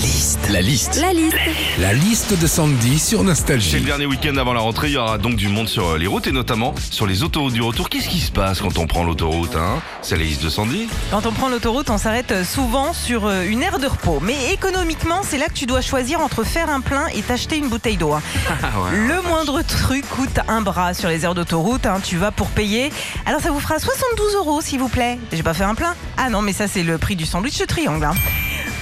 [0.00, 0.38] liste.
[0.50, 1.00] La liste.
[1.00, 1.36] La liste.
[1.78, 3.80] La liste de Sandy sur C'est le Nostalgie.
[3.80, 6.26] dernier week-end avant la rentrée, il y aura donc du monde sur euh, les routes
[6.26, 7.88] et notamment sur les autoroutes du retour.
[7.88, 9.80] Qu'est-ce qui se passe quand on prend l'autoroute hein?
[10.02, 13.62] C'est la liste de Sandy Quand on prend l'autoroute, on s'arrête souvent sur euh, une
[13.62, 14.20] aire de repos.
[14.22, 17.68] Mais économiquement, c'est là que tu dois choisir entre faire un plein et t'acheter une
[17.68, 18.12] bouteille d'eau.
[18.12, 18.22] hein.
[18.92, 21.86] Le moindre truc coûte un bras sur les aires d'autoroute.
[21.86, 21.98] hein.
[22.02, 22.90] Tu vas pour payer.
[23.26, 25.18] Alors ça vous fera 72 euros, s'il vous plaît.
[25.32, 27.64] J'ai pas fait un plein Ah non, mais ça c'est le prix du sandwich de
[27.66, 28.08] triangle.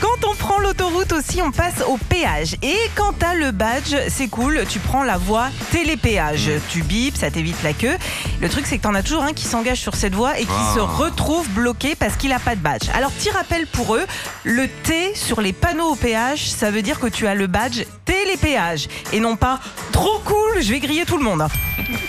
[0.02, 0.06] Hein.
[0.20, 2.56] Quand on prend l'autoroute aussi, on passe au péage.
[2.62, 6.50] Et quand t'as le badge, c'est cool, tu prends la voie télépéage.
[6.70, 7.96] Tu bipes, ça t'évite la queue.
[8.40, 10.50] Le truc, c'est que t'en as toujours un qui s'engage sur cette voie et qui
[10.52, 10.74] Ah.
[10.74, 12.88] se retrouve bloqué parce qu'il a pas de badge.
[12.94, 14.06] Alors, petit rappel pour eux,
[14.44, 17.82] le T sur les panneaux au péage, ça veut dire que tu as le badge
[18.04, 19.58] télépéage et non pas
[19.92, 21.46] trop cool, je vais griller tout le monde.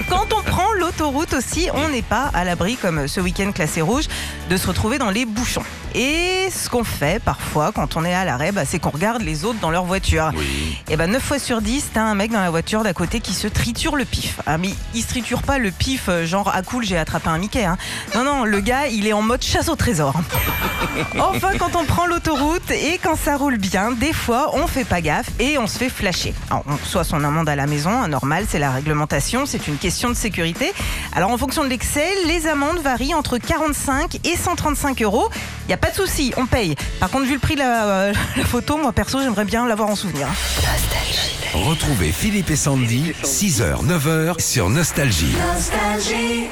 [0.10, 4.06] Quand on prend l'autoroute aussi, on n'est pas à l'abri, comme ce week-end classé rouge,
[4.50, 5.64] de se retrouver dans les bouchons.
[5.96, 9.46] Et ce qu'on fait parfois quand on est à l'arrêt, bah, c'est qu'on regarde les
[9.46, 10.32] autres dans leur voiture.
[10.36, 10.78] Oui.
[10.90, 13.34] Et ben 9 fois sur 10, t'as un mec dans la voiture d'à côté qui
[13.34, 14.42] se triture le pif.
[14.46, 17.38] Ah mais il se triture pas le pif euh, genre ah cool j'ai attrapé un
[17.38, 17.64] Mickey.
[17.64, 17.78] hein.
[18.16, 20.14] Non non, le gars il est en mode chasse au trésor.
[21.20, 25.00] Enfin quand on prend l'autoroute et quand ça roule bien, des fois on fait pas
[25.00, 26.34] gaffe et on se fait flasher.
[26.50, 29.78] Alors, on reçoit son amende à la maison, hein, normal c'est la réglementation, c'est une
[29.78, 30.74] question de sécurité.
[31.16, 35.30] Alors en fonction de l'excès, les amendes varient entre 45 et 135 euros.
[35.68, 36.76] Il y a pas de souci, on paye.
[37.00, 39.90] Par contre vu le prix de la, euh, la photo, moi perso j'aimerais bien l'avoir
[39.90, 40.28] en souvenir.
[41.54, 45.36] Retrouvez Philippe et Sandy, 6h, 9h sur Nostalgie.
[45.54, 46.48] Nostalgie.